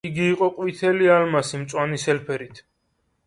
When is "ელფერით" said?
2.15-2.63